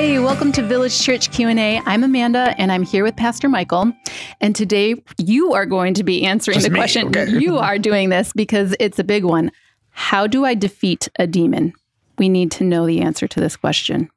Hey, 0.00 0.18
welcome 0.18 0.50
to 0.52 0.62
Village 0.62 0.98
Church 0.98 1.30
Q&A. 1.30 1.78
I'm 1.84 2.02
Amanda 2.02 2.54
and 2.56 2.72
I'm 2.72 2.84
here 2.84 3.04
with 3.04 3.16
Pastor 3.16 3.50
Michael. 3.50 3.92
And 4.40 4.56
today 4.56 4.94
you 5.18 5.52
are 5.52 5.66
going 5.66 5.92
to 5.92 6.02
be 6.02 6.24
answering 6.24 6.54
Just 6.54 6.64
the 6.64 6.72
me, 6.72 6.78
question. 6.78 7.08
okay. 7.08 7.28
You 7.38 7.58
are 7.58 7.78
doing 7.78 8.08
this 8.08 8.32
because 8.32 8.74
it's 8.80 8.98
a 8.98 9.04
big 9.04 9.24
one. 9.24 9.52
How 9.90 10.26
do 10.26 10.46
I 10.46 10.54
defeat 10.54 11.08
a 11.18 11.26
demon? 11.26 11.74
We 12.16 12.30
need 12.30 12.50
to 12.52 12.64
know 12.64 12.86
the 12.86 13.02
answer 13.02 13.28
to 13.28 13.40
this 13.40 13.56
question. 13.56 14.08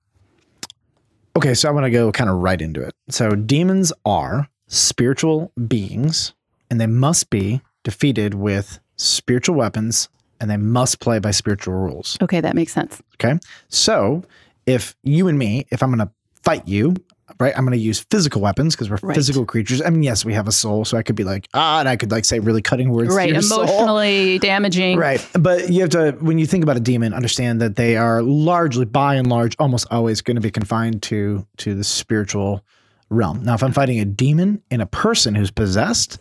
Okay, 1.35 1.53
so 1.53 1.67
I'm 1.67 1.75
going 1.75 1.83
to 1.83 1.91
go 1.91 2.13
kind 2.13 2.29
of 2.29 2.37
right 2.37 2.61
into 2.61 2.81
it. 2.81 2.95
So, 3.09 3.31
demons 3.31 3.91
are 4.05 4.47
spiritual 4.67 5.51
beings, 5.67 6.33
and 6.71 6.79
they 6.79 6.87
must 6.87 7.29
be 7.29 7.61
defeated 7.83 8.35
with 8.35 8.79
spiritual 8.95 9.55
weapons, 9.55 10.07
and 10.39 10.49
they 10.49 10.55
must 10.55 11.01
play 11.01 11.19
by 11.19 11.31
spiritual 11.31 11.73
rules. 11.73 12.17
Okay, 12.21 12.39
that 12.39 12.55
makes 12.55 12.71
sense. 12.71 13.01
Okay, 13.15 13.37
so 13.67 14.23
if 14.65 14.95
you 15.03 15.27
and 15.27 15.37
me, 15.37 15.65
if 15.71 15.81
I'm 15.83 15.89
going 15.93 16.05
to 16.07 16.11
fight 16.43 16.67
you, 16.67 16.93
right, 17.39 17.53
I'm 17.57 17.63
going 17.65 17.77
to 17.77 17.83
use 17.83 17.99
physical 18.11 18.41
weapons 18.41 18.75
because 18.75 18.89
we're 18.89 18.97
Right. 19.01 19.15
physical 19.15 19.45
creatures. 19.45 19.81
I 19.81 19.89
mean, 19.89 20.03
yes, 20.03 20.25
we 20.25 20.33
have 20.33 20.47
a 20.47 20.51
soul, 20.51 20.83
so 20.85 20.97
I 20.97 21.03
could 21.03 21.15
be 21.15 21.23
like, 21.23 21.47
ah, 21.53 21.79
and 21.79 21.87
I 21.89 21.95
could 21.95 22.11
like 22.11 22.25
say 22.25 22.39
really 22.39 22.61
cutting 22.61 22.89
words, 22.89 23.13
Right, 23.15 23.29
your 23.29 23.41
soul. 23.41 23.63
emotionally 23.63 24.39
damaging. 24.39 24.97
Right. 24.97 25.25
But 25.39 25.69
you 25.69 25.81
have 25.81 25.89
to, 25.91 26.11
when 26.19 26.37
you 26.37 26.45
think 26.45 26.63
about 26.63 26.77
a 26.77 26.81
demon, 26.81 27.13
understand 27.13 27.61
that 27.61 27.75
they 27.77 27.95
are 27.97 28.21
largely, 28.21 28.85
by 28.85 29.15
and 29.15 29.27
large, 29.27 29.55
almost 29.59 29.87
always 29.89 30.21
going 30.21 30.35
to 30.35 30.41
be 30.41 30.51
confined 30.51 31.01
to 31.03 31.47
to 31.57 31.73
the 31.75 31.83
spiritual 31.83 32.63
realm. 33.09 33.41
Now, 33.43 33.53
if 33.53 33.63
I'm 33.63 33.71
fighting 33.73 33.99
a 33.99 34.05
demon 34.05 34.61
in 34.69 34.81
a 34.81 34.85
person 34.85 35.33
who's 35.35 35.51
possessed, 35.51 36.19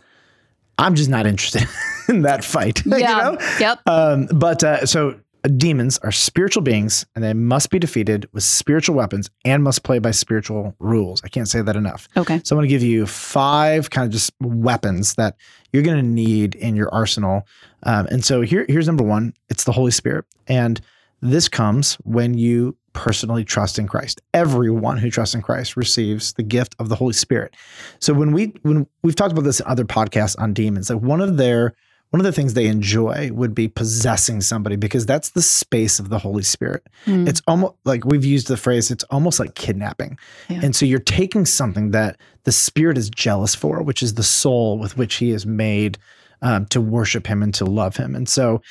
I'm 0.77 0.95
just 0.95 1.09
not 1.09 1.25
interested 1.27 1.67
in 2.09 2.21
that 2.23 2.43
fight. 2.43 2.85
you 2.85 2.97
Yeah. 2.97 3.17
know? 3.31 3.37
Yep. 3.59 3.79
Um, 3.87 4.25
but 4.33 4.63
uh, 4.63 4.85
so 4.85 5.19
demons 5.49 5.97
are 5.99 6.11
spiritual 6.11 6.63
beings 6.63 7.05
and 7.15 7.23
they 7.23 7.33
must 7.33 7.69
be 7.69 7.77
defeated 7.79 8.27
with 8.31 8.43
spiritual 8.43 8.95
weapons 8.95 9.29
and 9.43 9.63
must 9.63 9.83
play 9.83 9.99
by 9.99 10.11
spiritual 10.11 10.75
rules. 10.79 11.21
I 11.23 11.27
can't 11.27 11.49
say 11.49 11.61
that 11.61 11.75
enough. 11.75 12.07
Okay. 12.15 12.39
So 12.43 12.55
I'm 12.55 12.59
going 12.59 12.69
to 12.69 12.73
give 12.73 12.83
you 12.83 13.05
five 13.05 13.89
kind 13.89 14.05
of 14.05 14.11
just 14.11 14.31
weapons 14.39 15.15
that 15.15 15.35
you're 15.71 15.83
going 15.83 15.97
to 15.97 16.03
need 16.03 16.55
in 16.55 16.75
your 16.75 16.93
arsenal. 16.93 17.45
Um, 17.83 18.07
and 18.07 18.23
so 18.23 18.41
here, 18.41 18.65
here's 18.69 18.87
number 18.87 19.03
one. 19.03 19.33
It's 19.49 19.65
the 19.65 19.73
Holy 19.73 19.91
Spirit, 19.91 20.25
and 20.47 20.79
this 21.21 21.49
comes 21.49 21.95
when 22.03 22.33
you 22.35 22.77
personally 22.93 23.43
trust 23.43 23.79
in 23.79 23.87
Christ. 23.87 24.21
Everyone 24.33 24.97
who 24.97 25.09
trusts 25.09 25.35
in 25.35 25.41
Christ 25.41 25.75
receives 25.75 26.33
the 26.33 26.43
gift 26.43 26.75
of 26.79 26.89
the 26.89 26.95
Holy 26.95 27.13
Spirit. 27.13 27.55
So 27.99 28.13
when 28.13 28.31
we 28.31 28.53
when 28.61 28.87
we've 29.01 29.15
talked 29.15 29.31
about 29.31 29.43
this 29.43 29.59
in 29.59 29.65
other 29.67 29.83
podcasts 29.85 30.39
on 30.39 30.53
demons, 30.53 30.89
like 30.89 31.01
one 31.01 31.21
of 31.21 31.37
their 31.37 31.73
one 32.13 32.19
of 32.19 32.25
the 32.25 32.31
things 32.31 32.53
they 32.53 32.67
enjoy 32.67 33.31
would 33.33 33.55
be 33.55 33.67
possessing 33.67 34.39
somebody 34.39 34.75
because 34.75 35.03
that's 35.03 35.31
the 35.31 35.41
space 35.41 35.97
of 35.97 36.09
the 36.09 36.19
Holy 36.19 36.43
Spirit. 36.43 36.85
Mm. 37.07 37.27
It's 37.27 37.41
almost 37.47 37.73
like 37.85 38.05
we've 38.05 38.23
used 38.23 38.47
the 38.47 38.55
phrase, 38.55 38.91
it's 38.91 39.03
almost 39.05 39.39
like 39.39 39.55
kidnapping. 39.55 40.19
Yeah. 40.47 40.59
And 40.61 40.75
so 40.75 40.85
you're 40.85 40.99
taking 40.99 41.47
something 41.47 41.89
that 41.89 42.17
the 42.43 42.51
spirit 42.51 42.99
is 42.99 43.09
jealous 43.09 43.55
for, 43.55 43.81
which 43.81 44.03
is 44.03 44.13
the 44.13 44.21
soul 44.21 44.77
with 44.77 44.95
which 44.95 45.15
he 45.15 45.31
is 45.31 45.47
made 45.47 45.97
um, 46.43 46.67
to 46.67 46.79
worship 46.79 47.25
him 47.25 47.41
and 47.41 47.51
to 47.55 47.65
love 47.65 47.95
him. 47.95 48.13
And 48.13 48.29
so 48.29 48.61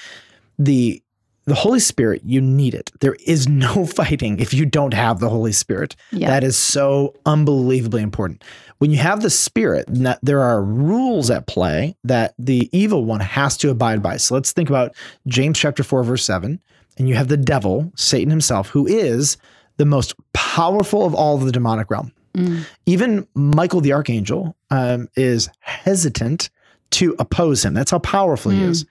the 0.57 1.03
the 1.45 1.55
Holy 1.55 1.81
Spirit, 1.81 2.23
you 2.25 2.41
need 2.41 2.75
it. 2.75 2.91
There 3.01 3.17
is 3.27 3.49
no 3.49 3.85
fighting 3.99 4.39
if 4.39 4.55
you 4.55 4.65
don't 4.67 4.95
have 4.95 5.19
the 5.19 5.29
Holy 5.29 5.53
Spirit. 5.53 5.97
Yeah. 6.13 6.29
That 6.29 6.45
is 6.45 6.57
so 6.57 7.15
unbelievably 7.27 8.03
important. 8.03 8.45
When 8.79 8.91
you 8.91 8.99
have 8.99 9.23
the 9.23 9.31
Spirit, 9.31 9.87
there 10.23 10.41
are 10.41 10.63
rules 10.63 11.31
at 11.31 11.47
play 11.47 11.97
that 12.05 12.35
the 12.39 12.69
evil 12.77 13.05
one 13.05 13.21
has 13.21 13.57
to 13.59 13.71
abide 13.71 14.03
by. 14.03 14.17
So 14.17 14.35
let's 14.35 14.53
think 14.53 14.69
about 14.69 14.95
James 15.27 15.59
chapter 15.59 15.83
4, 15.83 16.03
verse 16.05 16.25
7. 16.25 16.61
And 16.99 17.09
you 17.09 17.15
have 17.15 17.29
the 17.29 17.37
devil, 17.37 17.91
Satan 17.97 18.31
himself, 18.31 18.69
who 18.69 18.87
is 18.87 19.37
the 19.79 19.87
most 19.87 20.15
powerful 20.35 21.07
of 21.07 21.15
all 21.15 21.37
of 21.37 21.45
the 21.45 21.53
demonic 21.53 21.91
realm. 21.91 22.13
Mm. 22.35 22.65
Even 22.87 23.27
Michael 23.35 23.81
the 23.81 23.93
archangel 23.93 24.57
um, 24.71 25.09
is 25.17 25.49
hesitant 25.61 26.51
to 26.91 27.15
oppose 27.19 27.65
him. 27.65 27.73
That's 27.75 27.91
how 27.91 27.99
powerful 28.01 28.53
he 28.53 28.59
Mm. 28.61 28.69
is. 28.69 28.85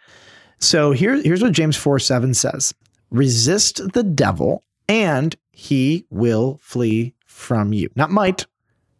So 0.61 0.91
here, 0.91 1.21
here's 1.21 1.41
what 1.41 1.51
James 1.51 1.75
4 1.75 1.99
7 1.99 2.33
says 2.33 2.73
Resist 3.09 3.81
the 3.93 4.03
devil, 4.03 4.63
and 4.87 5.35
he 5.51 6.05
will 6.09 6.59
flee 6.61 7.13
from 7.25 7.73
you. 7.73 7.89
Not 7.95 8.11
might, 8.11 8.45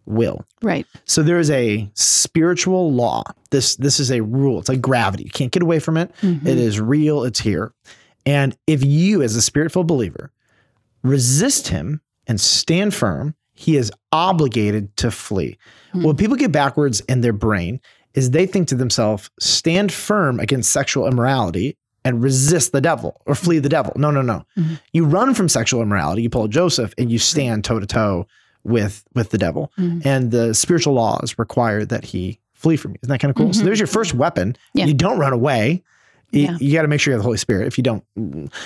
will. 0.06 0.44
Right. 0.62 0.86
So 1.06 1.24
there 1.24 1.40
is 1.40 1.50
a 1.52 1.90
spiritual 1.94 2.92
law. 2.94 3.24
This 3.52 3.76
this 3.78 4.00
is 4.00 4.12
a 4.12 4.22
rule. 4.22 4.60
It's 4.60 4.70
like 4.70 4.82
gravity. 4.82 5.24
You 5.24 5.30
can't 5.30 5.52
get 5.52 5.64
away 5.64 5.80
from 5.80 5.98
it. 5.98 6.12
Mhm. 6.22 6.46
It 6.46 6.58
is 6.58 6.80
real. 6.80 7.24
It's 7.24 7.40
here. 7.40 7.74
And 8.26 8.56
if 8.68 8.84
you, 8.84 9.22
as 9.24 9.36
a 9.36 9.42
spirit-filled 9.42 9.88
believer, 9.88 10.32
resist 11.04 11.70
him 11.70 12.02
and 12.28 12.40
stand 12.40 12.94
firm, 12.94 13.34
he 13.54 13.78
is 13.78 13.92
obligated 14.12 14.96
to 14.98 15.10
flee. 15.10 15.58
Hmm. 15.92 16.04
What 16.04 16.18
people 16.18 16.36
get 16.36 16.52
backwards 16.52 17.00
in 17.02 17.22
their 17.22 17.34
brain 17.34 17.80
is 18.14 18.32
they 18.32 18.46
think 18.46 18.68
to 18.70 18.76
themselves, 18.76 19.30
stand 19.40 19.92
firm 19.92 20.40
against 20.40 20.72
sexual 20.72 21.08
immorality 21.08 21.78
and 22.04 22.22
resist 22.24 22.72
the 22.72 22.82
devil 22.82 23.22
or 23.26 23.36
flee 23.36 23.60
the 23.60 23.70
devil. 23.70 23.94
No, 23.96 24.10
no, 24.12 24.22
no. 24.22 24.44
Mhm. 24.58 24.80
You 24.94 25.06
run 25.06 25.34
from 25.34 25.48
sexual 25.50 25.82
immorality, 25.82 26.24
you 26.24 26.30
pull 26.30 26.46
a 26.46 26.50
Joseph, 26.50 26.94
and 26.98 27.12
you 27.12 27.20
stand 27.20 27.64
toe 27.64 27.80
to 27.80 27.86
toe 27.86 28.26
with 28.64 29.04
with 29.14 29.30
the 29.30 29.38
devil. 29.38 29.72
Mhm. 29.80 30.06
And 30.06 30.32
the 30.32 30.54
spiritual 30.54 30.94
laws 30.94 31.36
require 31.38 31.86
that 31.86 32.06
he 32.06 32.40
flee 32.54 32.76
from 32.76 32.92
you. 32.92 32.98
Isn't 33.04 33.12
that 33.12 33.20
kind 33.20 33.30
of 33.30 33.36
cool? 33.36 33.54
So 33.54 33.62
Mhm. 33.62 33.66
there's 33.66 33.80
your 33.80 33.88
first 33.88 34.14
weapon. 34.14 34.56
Yeah. 34.74 34.86
You 34.86 34.94
don't 34.94 35.18
run 35.20 35.34
away. 35.34 35.84
You, 36.32 36.42
Yeah. 36.44 36.58
you 36.60 36.74
got 36.74 36.84
to 36.84 36.88
make 36.88 37.02
sure 37.02 37.12
you 37.12 37.16
have 37.16 37.22
the 37.22 37.26
Holy 37.26 37.38
Spirit. 37.38 37.68
If 37.68 37.78
you 37.78 37.84
don't, 37.84 38.04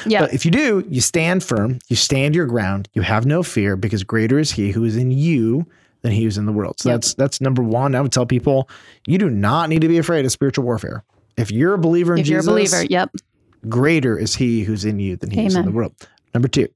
Yeah. 0.06 0.22
but 0.22 0.34
if 0.34 0.46
you 0.46 0.52
do, 0.52 0.84
you 0.90 1.02
stand 1.02 1.44
firm, 1.44 1.80
you 1.88 1.96
stand 1.96 2.36
your 2.36 2.46
ground, 2.46 2.90
you 2.94 3.02
have 3.02 3.26
no 3.26 3.42
fear 3.42 3.76
because 3.76 4.04
greater 4.04 4.38
is 4.38 4.52
he 4.52 4.72
who 4.72 4.84
is 4.84 4.96
in 4.98 5.12
you 5.12 5.66
than 6.06 6.14
he 6.14 6.24
who's 6.24 6.38
in 6.38 6.46
the 6.46 6.52
world. 6.54 6.80
So 6.80 6.90
Yep. 6.90 6.96
that's 6.98 7.14
that's 7.16 7.42
number 7.42 7.64
one. 7.64 7.96
I 7.96 8.02
would 8.02 8.12
tell 8.12 8.26
people 8.28 8.70
you 9.08 9.18
do 9.18 9.28
not 9.30 9.70
need 9.70 9.82
to 9.82 9.88
be 9.88 9.98
afraid 9.98 10.24
of 10.24 10.32
spiritual 10.32 10.64
warfare. 10.64 11.04
If 11.36 11.52
you're 11.52 11.74
a 11.74 11.78
believer 11.80 12.14
in 12.14 12.20
if 12.22 12.28
you're 12.28 12.40
a 12.42 12.44
believer, 12.44 12.84
yep. 12.86 13.10
greater 13.68 14.18
is 14.18 14.36
he 14.36 14.64
who's 14.64 14.86
in 14.86 15.00
you 15.00 15.16
than 15.18 15.32
he 15.32 15.46
is 15.46 15.56
in 15.56 15.66
the 15.66 15.72
world. 15.72 15.94
Number 16.34 16.48
two 16.48 16.68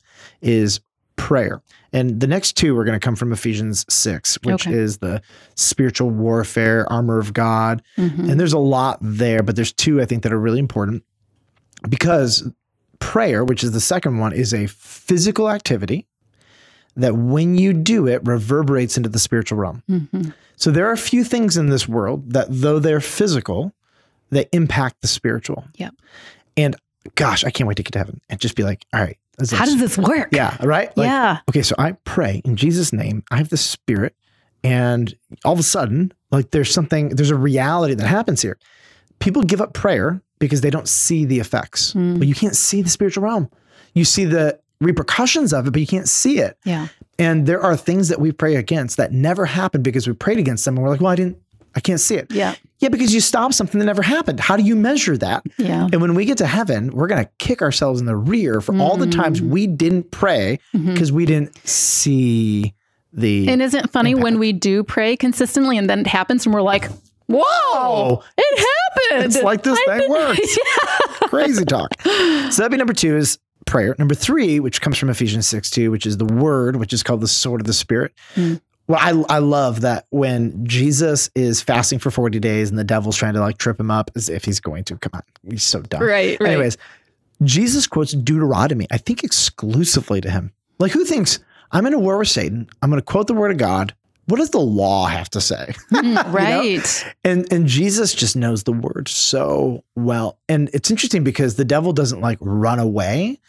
is 0.42 0.80
prayer. 1.16 1.62
And 1.94 2.20
the 2.20 2.28
next 2.28 2.54
two 2.58 2.78
are 2.78 2.84
going 2.86 3.00
to 3.00 3.04
come 3.04 3.16
from 3.16 3.32
Ephesians 3.34 3.86
6, 3.90 4.38
which 4.44 4.68
Okay. 4.68 4.74
is 4.78 4.98
the 5.00 5.22
spiritual 5.56 6.10
warfare, 6.10 6.92
armor 6.92 7.20
of 7.20 7.34
God. 7.34 7.82
Mhm. 7.98 8.30
And 8.32 8.40
there's 8.40 8.54
a 8.54 8.58
lot 8.60 8.98
there, 9.02 9.44
but 9.44 9.56
there's 9.56 9.74
two 9.74 10.02
I 10.02 10.06
think 10.06 10.24
that 10.24 10.32
are 10.34 10.40
really 10.40 10.60
important 10.60 11.04
because 11.90 12.50
prayer, 13.00 13.44
which 13.44 13.64
is 13.64 13.72
the 13.72 13.80
second 13.82 14.18
one, 14.18 14.34
is 14.34 14.54
a 14.54 14.68
physical 14.68 15.50
activity 15.50 16.06
that 16.96 17.16
when 17.16 17.56
you 17.58 17.74
do 17.74 18.08
it 18.08 18.22
reverberates 18.26 18.98
into 18.98 19.10
the 19.10 19.20
spiritual 19.20 19.58
realm. 19.58 19.84
Mhm. 19.90 20.34
So 20.56 20.72
there 20.72 20.88
are 20.88 20.92
a 20.92 20.98
few 20.98 21.24
things 21.24 21.56
in 21.58 21.70
this 21.70 21.88
world 21.88 22.32
that 22.34 22.48
though 22.50 22.80
they're 22.80 23.00
physical, 23.00 23.74
they 24.30 24.48
impact 24.52 25.02
the 25.02 25.08
spiritual. 25.08 25.66
Yep. 25.78 25.94
And 26.58 26.76
gosh, 27.16 27.44
I 27.46 27.50
can't 27.52 27.68
wait 27.68 27.78
to 27.78 27.84
get 27.84 27.94
to 27.94 28.00
heaven 28.00 28.20
and 28.30 28.40
just 28.40 28.56
be 28.56 28.64
like, 28.64 28.86
all 28.94 29.00
right, 29.02 29.18
How 29.52 29.64
does 29.66 29.80
this 29.80 29.98
work? 29.98 30.30
yeah, 30.34 30.58
right? 30.66 30.96
Like, 30.98 31.08
yeah. 31.08 31.38
Okay, 31.50 31.62
so 31.62 31.74
I 31.78 31.94
pray 32.04 32.42
in 32.44 32.58
Jesus' 32.58 32.92
name. 32.92 33.24
I 33.32 33.38
have 33.38 33.48
the 33.50 33.58
spirit, 33.58 34.14
and 34.64 35.16
all 35.46 35.54
of 35.54 35.60
a 35.60 35.64
sudden, 35.64 36.12
like 36.32 36.52
there's 36.52 36.74
something, 36.74 37.10
there's 37.10 37.32
a 37.32 37.38
reality 37.38 37.94
that 37.94 38.06
happens 38.08 38.42
here. 38.42 38.58
People 39.20 39.42
give 39.44 39.62
up 39.62 39.74
prayer 39.74 40.22
because 40.40 40.60
they 40.62 40.70
don't 40.70 40.88
see 40.90 41.24
the 41.26 41.40
effects. 41.40 41.94
Mm. 41.94 42.20
But 42.20 42.28
you 42.28 42.36
can't 42.36 42.56
see 42.56 42.82
the 42.82 42.90
spiritual 42.90 43.24
realm. 43.24 43.50
You 43.94 44.04
see 44.06 44.26
the 44.26 44.60
repercussions 44.82 45.54
of 45.54 45.68
it, 45.68 45.72
but 45.72 45.82
you 45.82 45.88
can't 45.88 46.08
see 46.08 46.40
it. 46.40 46.58
Yeah. 46.66 46.88
And 47.18 47.46
there 47.46 47.62
are 47.62 47.76
things 47.76 48.08
that 48.10 48.20
we 48.20 48.32
pray 48.32 48.56
against 48.56 48.98
that 48.98 49.12
never 49.12 49.46
happened 49.46 49.84
because 49.84 50.08
we 50.08 50.14
prayed 50.14 50.38
against 50.40 50.64
them 50.66 50.76
and 50.78 50.84
we're 50.84 50.90
like, 50.90 51.02
well, 51.02 51.12
I 51.12 51.16
didn't, 51.16 51.38
I 51.76 51.82
can't 51.82 52.00
see 52.00 52.16
it. 52.16 52.32
Yeah. 52.32 52.56
Yeah, 52.80 52.88
because 52.90 53.14
you 53.14 53.20
stopped 53.20 53.56
something 53.56 53.78
that 53.80 53.86
never 53.86 54.02
happened. 54.02 54.40
How 54.40 54.56
do 54.56 54.64
you 54.64 54.76
measure 54.76 55.18
that? 55.18 55.44
Yeah. 55.58 55.90
And 55.92 56.02
when 56.02 56.14
we 56.16 56.24
get 56.24 56.38
to 56.38 56.48
heaven, 56.48 56.92
we're 56.92 57.08
going 57.08 57.24
to 57.24 57.30
kick 57.38 57.62
ourselves 57.62 58.00
in 58.00 58.06
the 58.06 58.16
rear 58.16 58.62
for 58.62 58.74
all 58.80 58.96
the 58.96 59.08
times 59.08 59.42
Mm. 59.42 59.50
we 59.50 59.68
didn't 59.68 60.12
pray 60.12 60.60
because 60.74 61.12
we 61.12 61.26
didn't 61.26 61.58
see 61.68 62.74
the. 63.12 63.50
And 63.50 63.62
isn't 63.62 63.84
it 63.84 63.90
funny 63.92 64.12
impact. 64.12 64.24
when 64.24 64.40
we 64.40 64.54
do 64.54 64.86
pray 64.86 65.18
consistently 65.18 65.78
and 65.78 65.90
then 65.90 66.00
it 66.00 66.08
happens 66.08 66.46
and 66.46 66.56
we're 66.56 66.62
like, 66.62 66.90
whoa, 67.28 68.24
it 68.38 68.60
happened. 69.12 69.26
it's 69.34 69.44
like 69.44 69.64
this 69.64 69.78
I 69.90 70.00
thing 70.00 70.10
works. 70.10 70.58
Crazy 71.30 71.66
talk. 71.66 71.90
So 72.02 72.10
that'd 72.64 72.72
be 72.72 72.78
number 72.78 72.94
two 72.94 73.18
is 73.18 73.40
prayer. 73.70 73.96
Number 74.00 74.16
three, 74.16 74.60
which 74.60 74.82
comes 74.82 74.98
from 74.98 75.10
Ephesians 75.10 75.48
6 75.48 75.70
2, 75.70 75.92
which 75.92 76.06
is 76.06 76.18
the 76.18 76.26
word, 76.26 76.78
which 76.78 76.94
is 76.94 77.04
called 77.04 77.22
the 77.22 77.28
sword 77.28 77.62
of 77.62 77.68
the 77.68 77.74
spirit. 77.74 78.14
Mm. 78.36 78.60
Well, 78.88 79.00
I, 79.00 79.36
I 79.36 79.38
love 79.38 79.82
that 79.82 80.08
when 80.10 80.66
Jesus 80.66 81.30
is 81.36 81.62
fasting 81.62 82.00
for 82.00 82.10
40 82.10 82.40
days 82.40 82.72
and 82.72 82.80
the 82.80 82.84
devil's 82.84 83.16
trying 83.16 83.36
to 83.36 83.40
like 83.40 83.60
trip 83.60 83.80
him 83.80 83.92
up 83.92 84.10
as 84.16 84.30
if 84.30 84.46
he's 84.46 84.60
going 84.60 84.84
to. 84.86 84.98
Come 84.98 85.12
on. 85.14 85.22
He's 85.48 85.64
so 85.64 85.82
dumb. 85.82 86.02
Right, 86.02 86.40
right. 86.40 86.50
Anyways, 86.50 86.78
Jesus 87.44 87.86
quotes 87.86 88.14
Deuteronomy, 88.14 88.88
I 88.90 88.98
think 88.98 89.24
exclusively 89.24 90.22
to 90.22 90.30
him. 90.32 90.52
Like, 90.80 90.92
who 90.92 91.06
thinks 91.06 91.40
I'm 91.72 91.86
in 91.86 91.94
a 91.94 92.00
war 92.00 92.18
with 92.18 92.30
Satan? 92.30 92.68
I'm 92.82 92.90
going 92.90 93.00
to 93.00 93.06
quote 93.06 93.28
the 93.28 93.36
word 93.36 93.52
of 93.52 93.58
God. 93.58 93.94
What 94.26 94.38
does 94.38 94.50
the 94.50 94.60
law 94.60 95.06
have 95.06 95.30
to 95.32 95.42
say? 95.42 95.74
Mm, 95.92 96.34
right. 96.34 97.16
And 97.24 97.52
and 97.52 97.68
Jesus 97.68 98.14
just 98.14 98.36
knows 98.36 98.64
the 98.64 98.72
word 98.72 99.08
so 99.08 99.84
well. 99.96 100.40
And 100.48 100.70
it's 100.74 100.90
interesting 100.90 101.24
because 101.24 101.56
the 101.56 101.66
devil 101.66 101.94
doesn't 101.94 102.22
like 102.22 102.38
run 102.42 102.80
away, 102.80 103.40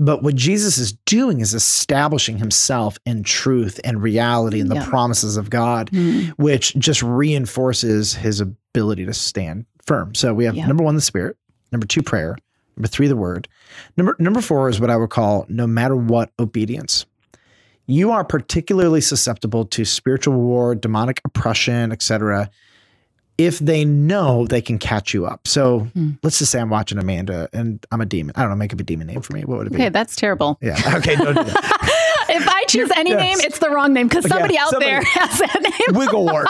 But 0.00 0.22
what 0.22 0.34
Jesus 0.34 0.78
is 0.78 0.92
doing 1.04 1.40
is 1.40 1.52
establishing 1.54 2.38
himself 2.38 2.98
in 3.04 3.22
truth 3.22 3.78
and 3.84 4.02
reality 4.02 4.58
and 4.60 4.70
the 4.70 4.76
Yeah. 4.76 4.86
promises 4.86 5.36
of 5.36 5.50
God, 5.50 5.90
Mm. 5.92 6.30
which 6.38 6.74
just 6.76 7.02
reinforces 7.02 8.14
his 8.14 8.40
ability 8.40 9.04
to 9.06 9.12
stand 9.14 9.66
firm. 9.86 10.14
So 10.14 10.32
we 10.34 10.46
have 10.46 10.54
Yeah. 10.56 10.66
number 10.66 10.82
one, 10.82 10.94
the 10.94 11.00
spirit, 11.02 11.36
number 11.70 11.86
two, 11.86 12.02
prayer, 12.02 12.36
number 12.76 12.88
three, 12.88 13.08
the 13.08 13.16
word. 13.16 13.46
Number 13.96 14.16
number 14.18 14.40
four 14.40 14.68
is 14.70 14.80
what 14.80 14.90
I 14.90 14.96
would 14.96 15.10
call 15.10 15.44
no 15.48 15.66
matter 15.66 15.94
what 15.94 16.30
obedience. 16.38 17.04
You 17.86 18.10
are 18.10 18.24
particularly 18.24 19.00
susceptible 19.00 19.64
to 19.66 19.84
spiritual 19.84 20.34
war, 20.34 20.74
demonic 20.74 21.20
oppression, 21.24 21.92
etc. 21.92 22.48
If 23.40 23.58
they 23.58 23.84
know 23.86 24.46
they 24.46 24.60
can 24.60 24.78
catch 24.78 25.14
you 25.14 25.24
up. 25.24 25.48
So 25.48 25.80
Hmm. 25.94 26.10
let's 26.22 26.38
just 26.38 26.52
say 26.52 26.60
I'm 26.60 26.68
watching 26.68 26.98
Amanda 26.98 27.48
and 27.54 27.84
I'm 27.90 28.00
a 28.02 28.06
demon. 28.06 28.34
I 28.36 28.42
don't 28.42 28.50
know, 28.50 28.56
make 28.56 28.72
up 28.74 28.80
a 28.80 28.82
demon 28.82 29.06
name 29.06 29.22
for 29.22 29.32
me. 29.32 29.42
What 29.44 29.58
would 29.58 29.66
it 29.68 29.70
be? 29.70 29.76
Okay, 29.76 29.88
that's 29.88 30.14
terrible. 30.14 30.58
Yeah. 30.60 30.76
Okay. 30.96 31.16
Don't 31.16 31.34
do 31.36 31.44
that. 31.44 32.26
if 32.28 32.46
I 32.46 32.64
choose 32.68 32.90
any 32.96 33.10
Yes. 33.10 33.20
name, 33.20 33.38
it's 33.40 33.58
the 33.58 33.70
wrong 33.70 33.94
name 33.94 34.08
because 34.08 34.24
Yeah, 34.24 34.32
somebody 34.32 34.58
out 34.58 34.68
somebody- 34.68 34.90
there 34.90 35.02
has 35.04 35.38
that 35.38 35.60
name, 35.62 35.96
Wigglewort. 36.00 36.46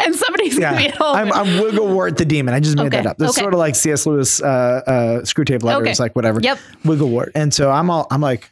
and 0.04 0.14
somebody's 0.16 0.58
gonna 0.58 0.76
be 0.76 0.82
Yeah. 0.84 0.88
at 0.90 0.94
home. 0.96 1.14
I'm, 1.16 1.32
I'm 1.32 1.46
Wigglewort 1.62 2.16
the 2.16 2.24
demon. 2.24 2.54
I 2.54 2.60
just 2.60 2.76
made 2.76 2.86
Okay, 2.88 2.96
that 2.96 3.06
up. 3.06 3.20
It's 3.20 3.30
okay. 3.30 3.40
sort 3.42 3.54
of 3.54 3.58
like 3.60 3.76
C.S. 3.76 4.04
Lewis, 4.04 4.42
uh, 4.42 4.46
uh, 4.46 4.92
Screwtape 5.22 5.62
Letters, 5.62 5.88
Okay. 5.88 6.02
like 6.02 6.16
whatever. 6.16 6.40
Yep. 6.40 6.58
Wigglewort. 6.84 7.30
And 7.36 7.54
so 7.54 7.70
I'm 7.70 7.88
all, 7.88 8.06
I'm 8.10 8.20
like, 8.20 8.50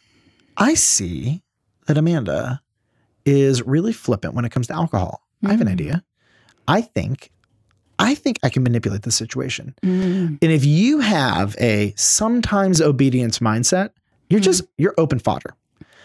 I 0.56 0.74
see 0.74 1.42
that 1.86 1.98
Amanda 1.98 2.60
is 3.26 3.62
really 3.62 3.92
flippant 3.92 4.34
when 4.34 4.44
it 4.44 4.50
comes 4.52 4.68
to 4.68 4.74
alcohol. 4.74 5.22
I 5.44 5.50
have 5.50 5.60
an 5.60 5.66
Mm. 5.66 5.72
idea. 5.72 6.04
I 6.68 6.80
think, 6.82 7.30
I 8.04 8.14
think 8.14 8.38
I 8.42 8.48
can 8.48 8.62
manipulate 8.62 9.02
the 9.02 9.10
situation. 9.12 9.74
Mm. 9.82 10.38
And 10.42 10.52
if 10.52 10.64
you 10.64 11.00
have 11.00 11.56
a 11.60 11.92
sometimes 11.96 12.80
obedience 12.80 13.38
mindset, 13.40 13.90
you're 14.30 14.40
Mm. 14.40 14.44
just, 14.44 14.62
you're 14.78 14.94
open 14.98 15.18
fodder. 15.18 15.54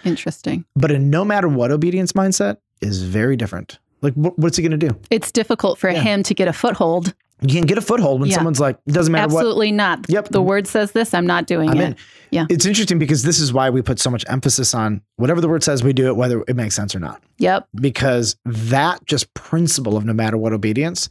Interesting. 0.04 0.66
But 0.75 0.92
a 0.92 1.00
no 1.00 1.25
matter 1.25 1.48
what 1.48 1.72
obedience 1.72 2.13
mindset 2.13 2.57
is 2.81 3.04
very 3.04 3.36
different. 3.36 3.80
Like, 4.01 4.13
what, 4.13 4.38
what's 4.40 4.56
he 4.57 4.63
going 4.68 4.80
to 4.80 4.88
do? 4.88 4.98
It's 5.10 5.31
difficult 5.31 5.78
for 5.78 5.90
Yeah. 5.90 6.01
him 6.01 6.24
to 6.24 6.34
get 6.34 6.48
a 6.48 6.54
foothold. 6.54 7.13
You 7.42 7.54
can 7.56 7.66
get 7.66 7.78
a 7.78 7.81
foothold 7.81 8.19
when 8.22 8.30
Yeah. 8.30 8.36
someone's 8.36 8.60
like, 8.60 8.78
doesn't 8.88 9.12
matter 9.12 9.34
what. 9.34 9.40
Absolutely 9.42 9.72
not. 9.72 10.06
Yep. 10.10 10.30
The 10.30 10.42
word 10.42 10.68
says 10.68 10.92
this. 10.92 11.13
I'm 11.13 11.25
not 11.25 11.48
doing 11.48 11.69
I'm 11.69 11.78
it. 11.80 11.84
in. 11.84 11.96
Yeah. 12.31 12.46
It's 12.50 12.66
interesting 12.66 13.00
because 13.00 13.24
this 13.24 13.40
is 13.40 13.51
why 13.54 13.69
we 13.69 13.81
put 13.81 13.98
so 14.00 14.10
much 14.10 14.24
emphasis 14.28 14.74
on 14.74 15.01
whatever 15.16 15.40
the 15.42 15.48
word 15.48 15.63
says, 15.63 15.81
we 15.84 15.94
do 15.94 16.07
it, 16.07 16.16
whether 16.18 16.44
it 16.48 16.56
makes 16.56 16.75
sense 16.75 16.94
or 16.96 17.00
not. 17.00 17.22
Yep. 17.40 17.68
Because 17.75 18.36
that 18.46 19.06
just 19.06 19.34
principle 19.34 19.96
of 19.98 20.06
no 20.06 20.13
matter 20.13 20.38
what 20.38 20.51
obedience 20.54 21.10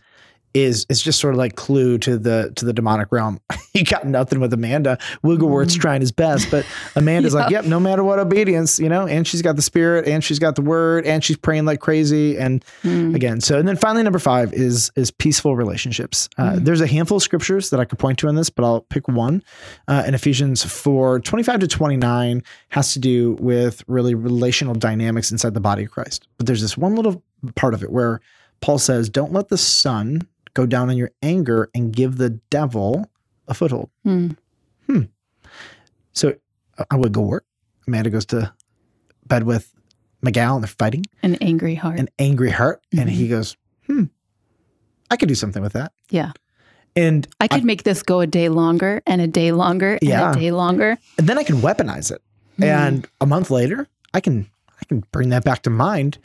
is 0.62 0.86
is 0.88 1.00
just 1.02 1.20
sort 1.20 1.34
of 1.34 1.38
like 1.38 1.56
clue 1.56 1.98
to 1.98 2.18
the 2.18 2.52
to 2.56 2.64
the 2.64 2.72
demonic 2.72 3.08
realm. 3.10 3.40
he 3.72 3.82
got 3.84 4.06
nothing 4.06 4.40
with 4.40 4.52
Amanda. 4.52 4.98
Wiggleworth's 5.24 5.74
trying 5.74 6.00
his 6.00 6.12
best, 6.12 6.50
but 6.50 6.64
Amanda's 6.96 7.34
like, 7.34 7.46
Mm. 7.48 7.50
Yep. 7.50 7.62
yep, 7.64 7.70
no 7.70 7.78
matter 7.80 8.02
what 8.04 8.18
obedience, 8.18 8.78
you 8.78 8.88
know, 8.88 9.06
and 9.06 9.26
she's 9.26 9.42
got 9.42 9.56
the 9.56 9.62
spirit 9.62 10.06
and 10.08 10.22
she's 10.24 10.38
got 10.38 10.56
the 10.56 10.62
word 10.62 11.06
and 11.06 11.22
she's 11.24 11.36
praying 11.36 11.64
like 11.64 11.80
crazy. 11.80 12.36
And 12.38 12.64
Mm. 12.82 13.14
again, 13.14 13.40
so 13.40 13.58
and 13.58 13.66
then 13.68 13.76
finally 13.76 14.02
number 14.02 14.18
five 14.18 14.52
is 14.52 14.90
is 14.96 15.10
peaceful 15.10 15.56
relationships. 15.56 16.28
Uh, 16.38 16.52
Mm. 16.52 16.64
There's 16.64 16.80
a 16.80 16.86
handful 16.86 17.16
of 17.18 17.22
scriptures 17.22 17.70
that 17.70 17.80
I 17.80 17.84
could 17.84 17.98
point 17.98 18.18
to 18.20 18.28
on 18.28 18.34
this, 18.34 18.50
but 18.50 18.64
I'll 18.64 18.80
pick 18.82 19.06
one. 19.08 19.42
Uh, 19.86 20.02
in 20.06 20.14
Ephesians 20.14 20.64
4, 20.64 21.20
25 21.20 21.60
to 21.60 21.68
29 21.68 22.42
has 22.70 22.92
to 22.94 22.98
do 22.98 23.36
with 23.40 23.82
really 23.86 24.14
relational 24.14 24.74
dynamics 24.74 25.30
inside 25.30 25.54
the 25.54 25.60
body 25.60 25.84
of 25.84 25.90
Christ. 25.90 26.26
But 26.38 26.46
there's 26.46 26.60
this 26.62 26.76
one 26.76 26.94
little 26.94 27.22
part 27.54 27.74
of 27.74 27.82
it 27.82 27.90
where 27.92 28.20
Paul 28.60 28.78
says, 28.78 29.08
Don't 29.08 29.32
let 29.32 29.48
the 29.48 29.58
sun 29.58 30.26
go 30.58 30.66
down 30.66 30.90
in 30.90 30.96
your 30.96 31.12
anger 31.22 31.70
and 31.72 31.92
give 31.94 32.16
the 32.18 32.30
devil 32.50 33.08
a 33.46 33.54
foothold. 33.54 33.90
Mm. 34.04 34.36
So 36.12 36.34
uh, 36.78 36.84
I 36.90 36.96
would 36.96 37.12
go 37.12 37.20
work. 37.22 37.44
Amanda 37.86 38.10
goes 38.10 38.26
to 38.26 38.52
bed 39.26 39.44
with 39.44 39.72
Miguel 40.20 40.56
and 40.56 40.64
they're 40.64 40.68
fighting, 40.68 41.04
An 41.22 41.36
angry 41.40 41.76
heart. 41.76 41.98
an 42.00 42.08
angry 42.18 42.50
heart. 42.50 42.82
And 42.92 43.08
Mhm. 43.08 43.12
he 43.12 43.28
goes, 43.28 43.56
Hmm, 43.86 44.04
I 45.10 45.16
could 45.16 45.28
do 45.28 45.34
something 45.36 45.62
with 45.62 45.74
that. 45.74 45.92
yeah. 46.10 46.32
And 46.96 47.28
I 47.38 47.46
could 47.46 47.62
make 47.64 47.84
this 47.84 48.02
go 48.02 48.18
a 48.18 48.26
day 48.26 48.48
longer 48.48 49.02
and 49.06 49.20
a 49.20 49.28
day 49.28 49.52
longer 49.52 49.92
and 50.00 50.02
Yeah. 50.02 50.32
a 50.32 50.34
day 50.34 50.50
longer. 50.50 50.98
and 51.16 51.28
then 51.28 51.38
I 51.38 51.44
can 51.44 51.56
weaponize 51.60 52.10
it. 52.10 52.20
Hmm. 52.56 52.64
And 52.64 53.06
a 53.20 53.26
month 53.26 53.50
later, 53.50 53.86
I 54.12 54.20
can 54.20 54.46
I 54.80 54.84
can 54.86 55.04
bring 55.12 55.28
that 55.28 55.44
back 55.44 55.62
to 55.62 55.70
mind, 55.70 56.18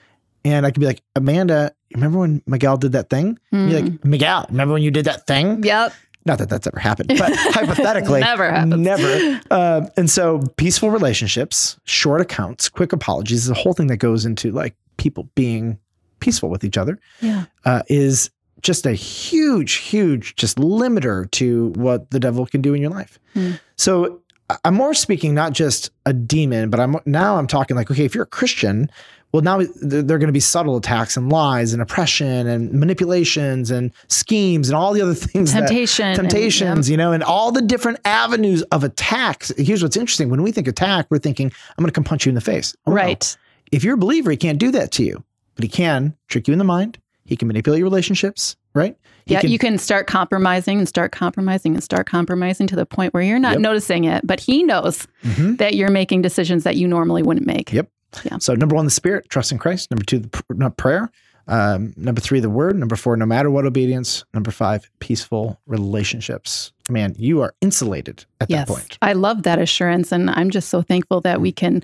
and 0.45 0.65
I 0.65 0.71
can 0.71 0.79
be 0.81 0.85
like, 0.87 1.01
Amanda, 1.15 1.73
remember 1.93 2.19
when 2.19 2.41
Miguel 2.45 2.77
did 2.77 2.91
that 2.93 3.09
thing? 3.09 3.37
Mm. 3.53 3.71
You're 3.71 3.81
like, 3.81 4.05
Miguel, 4.05 4.45
remember 4.49 4.73
when 4.73 4.83
you 4.83 4.91
did 4.91 5.05
that 5.05 5.25
thing? 5.27 5.63
Yep. 5.63 5.93
Not 6.25 6.37
that 6.37 6.49
that's 6.49 6.67
ever 6.67 6.79
happened, 6.79 7.09
but 7.17 7.33
hypothetically, 7.35 8.21
Never 8.21 8.49
happens. 8.49 8.75
Never. 8.77 9.41
Um, 9.51 9.89
and 9.97 10.09
so, 10.09 10.39
peaceful 10.57 10.89
relationships, 10.89 11.77
short 11.83 12.21
accounts, 12.21 12.69
quick 12.69 12.91
apologies, 12.93 13.45
the 13.45 13.53
whole 13.53 13.73
thing 13.73 13.87
that 13.87 13.97
goes 13.97 14.25
into 14.25 14.51
like 14.51 14.75
people 14.97 15.29
being 15.35 15.77
peaceful 16.21 16.49
with 16.49 16.63
each 16.63 16.77
other 16.77 16.97
Yeah. 17.21 17.45
uh, 17.65 17.83
is 17.87 18.29
just 18.61 18.85
a 18.85 18.93
huge, 18.93 19.73
huge 19.73 20.35
just 20.37 20.57
limiter 20.57 21.29
to 21.31 21.67
what 21.75 22.09
the 22.11 22.19
devil 22.19 22.45
can 22.45 22.61
do 22.61 22.73
in 22.73 22.81
your 22.81 22.91
life. 22.91 23.19
Hmm. 23.33 23.51
So 23.77 24.21
I'm 24.63 24.73
more 24.75 24.93
speaking 24.93 25.33
not 25.35 25.51
just 25.53 25.91
a 26.05 26.13
demon, 26.13 26.69
but 26.69 26.79
I'm 26.79 26.95
now 27.05 27.37
I'm 27.37 27.47
talking 27.47 27.75
like, 27.75 27.91
okay, 27.91 28.05
if 28.05 28.15
you're 28.15 28.23
a 28.23 28.27
Christian, 28.27 28.89
well, 29.33 29.41
now 29.41 29.61
there 29.81 29.99
are 30.01 30.19
going 30.19 30.27
to 30.27 30.31
be 30.31 30.39
subtle 30.39 30.77
attacks 30.77 31.17
and 31.17 31.29
lies 31.31 31.73
and 31.73 31.81
oppression 31.81 32.47
and 32.47 32.71
manipulations 32.71 33.71
and 33.71 33.91
schemes 34.07 34.69
and 34.69 34.75
all 34.75 34.93
the 34.93 35.01
other 35.01 35.13
things. 35.15 35.51
that- 35.53 35.67
Temptation. 35.67 36.05
and- 36.07 36.15
temptations, 36.15 36.89
you 36.89 36.95
know, 36.97 37.11
and 37.11 37.23
all 37.23 37.51
the 37.51 37.61
different 37.61 37.99
avenues 38.05 38.61
of 38.71 38.83
attacks. 38.83 39.51
Here's 39.57 39.81
what's 39.83 39.97
interesting: 39.97 40.29
when 40.29 40.41
we 40.43 40.51
think 40.51 40.67
attack, 40.67 41.07
we're 41.09 41.17
thinking, 41.17 41.51
"I'm 41.77 41.81
going 41.83 41.87
to 41.89 41.93
come 41.93 42.03
punch 42.03 42.25
you 42.25 42.29
in 42.29 42.35
the 42.35 42.41
face." 42.41 42.75
Oh, 42.85 42.91
no. 42.91 42.95
Right. 42.95 43.35
If 43.71 43.83
you're 43.83 43.95
a 43.95 43.97
believer, 43.97 44.29
he 44.31 44.37
can't 44.37 44.59
do 44.59 44.69
that 44.71 44.91
to 44.93 45.03
you, 45.03 45.23
but 45.55 45.63
he 45.63 45.69
can 45.69 46.15
trick 46.27 46.47
you 46.47 46.51
in 46.51 46.59
the 46.59 46.63
mind. 46.63 46.99
He 47.25 47.35
can 47.35 47.47
manipulate 47.47 47.79
your 47.79 47.85
relationships, 47.87 48.55
right? 48.75 48.95
He 49.25 49.33
yeah, 49.33 49.39
can- 49.41 49.49
you 49.49 49.57
can 49.57 49.77
start 49.79 50.05
compromising 50.05 50.77
and 50.77 50.87
start 50.87 51.11
compromising 51.11 51.73
and 51.73 51.81
start 51.83 52.05
compromising 52.05 52.67
to 52.67 52.75
the 52.75 52.85
point 52.85 53.13
where 53.13 53.23
you're 53.23 53.39
not 53.39 53.53
Yep. 53.53 53.61
noticing 53.61 54.03
it, 54.03 54.27
but 54.27 54.41
he 54.41 54.61
knows 54.63 55.07
Mhm. 55.23 55.57
that 55.57 55.73
you're 55.75 55.89
making 55.89 56.21
decisions 56.21 56.65
that 56.65 56.75
you 56.75 56.87
normally 56.87 57.23
wouldn't 57.23 57.47
make. 57.47 57.71
Yep. 57.71 57.87
Yeah. 58.23 58.37
So 58.39 58.53
number 58.55 58.75
one, 58.75 58.85
the 58.85 58.91
spirit, 58.91 59.29
trust 59.29 59.51
in 59.51 59.57
Christ. 59.57 59.91
Number 59.91 60.03
two, 60.05 60.19
the 60.19 60.29
pr- 60.29 60.53
not 60.53 60.77
prayer. 60.77 61.11
Um, 61.47 61.93
number 61.97 62.21
three, 62.21 62.39
the 62.39 62.49
word. 62.49 62.77
Number 62.77 62.95
four, 62.95 63.17
no 63.17 63.25
matter 63.25 63.49
what 63.51 63.65
obedience. 63.65 64.23
Number 64.33 64.49
five, 64.51 64.89
peaceful 64.99 65.59
relationships. 65.67 66.71
Man, 66.89 67.15
you 67.17 67.41
are 67.41 67.53
insulated 67.61 68.25
at 68.39 68.49
Yes. 68.49 68.67
that 68.67 68.73
point. 68.73 68.97
I 69.01 69.13
love 69.13 69.43
that 69.43 69.59
assurance. 69.59 70.11
And 70.11 70.29
I'm 70.29 70.49
just 70.49 70.69
so 70.69 70.81
thankful 70.81 71.21
that 71.21 71.41
we 71.41 71.51
can 71.51 71.83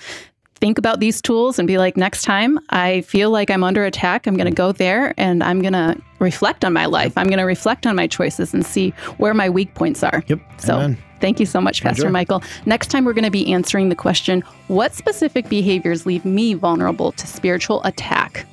think 0.55 0.77
about 0.77 0.99
these 0.99 1.21
tools 1.21 1.57
and 1.57 1.67
be 1.67 1.77
like, 1.77 1.95
next 1.95 2.23
time 2.23 2.59
I 2.69 3.01
feel 3.01 3.31
like 3.31 3.49
I'm 3.49 3.63
under 3.63 3.85
attack, 3.85 4.27
I'm 4.27 4.35
going 4.35 4.49
to 4.49 4.55
go 4.55 4.71
there 4.73 5.13
and 5.17 5.41
I'm 5.43 5.61
going 5.61 5.73
to 5.73 5.97
reflect 6.19 6.65
on 6.65 6.73
my 6.73 6.85
life. 6.85 7.17
I'm 7.17 7.27
going 7.27 7.39
to 7.39 7.45
reflect 7.45 7.85
on 7.87 7.95
my 7.95 8.07
choices 8.07 8.53
and 8.53 8.65
see 8.65 8.89
where 9.17 9.33
my 9.33 9.49
weak 9.49 9.73
points 9.73 10.03
are. 10.03 10.21
Yep. 10.27 10.39
So 10.57 10.75
Amen. 10.75 10.97
Thank 11.19 11.39
you 11.39 11.45
so 11.45 11.61
much, 11.61 11.81
Pastor 11.81 12.03
Enjoy. 12.03 12.11
Michael. 12.11 12.43
Next 12.65 12.87
time, 12.87 13.05
we're 13.05 13.13
going 13.13 13.23
to 13.23 13.31
be 13.31 13.51
answering 13.51 13.89
the 13.89 13.95
question 13.95 14.41
what 14.67 14.93
specific 14.93 15.49
behaviors 15.49 16.05
leave 16.05 16.25
me 16.25 16.53
vulnerable 16.53 17.11
to 17.13 17.27
spiritual 17.27 17.83
attack? 17.83 18.45